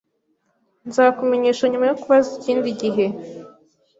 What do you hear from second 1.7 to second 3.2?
yo kubaza ikindi gihe